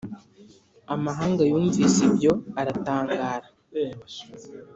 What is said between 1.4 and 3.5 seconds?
yumvise ibyo aratangara.